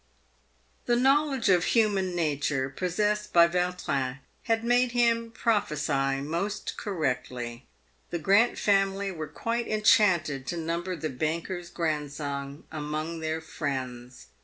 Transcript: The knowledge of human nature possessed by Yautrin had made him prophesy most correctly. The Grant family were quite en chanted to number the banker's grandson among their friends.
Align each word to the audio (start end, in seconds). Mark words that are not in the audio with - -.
The 0.87 0.95
knowledge 0.95 1.47
of 1.47 1.63
human 1.63 2.15
nature 2.15 2.71
possessed 2.71 3.31
by 3.31 3.47
Yautrin 3.47 4.17
had 4.45 4.63
made 4.63 4.93
him 4.93 5.29
prophesy 5.31 6.21
most 6.21 6.75
correctly. 6.75 7.67
The 8.09 8.17
Grant 8.17 8.57
family 8.57 9.11
were 9.11 9.27
quite 9.27 9.67
en 9.67 9.83
chanted 9.83 10.47
to 10.47 10.57
number 10.57 10.95
the 10.95 11.11
banker's 11.11 11.69
grandson 11.69 12.63
among 12.71 13.19
their 13.19 13.41
friends. 13.41 14.25